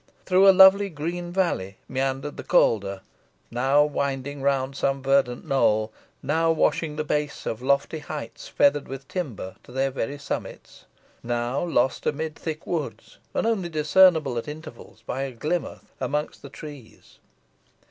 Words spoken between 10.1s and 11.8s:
summits, now